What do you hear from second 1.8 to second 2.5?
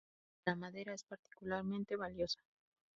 valiosa.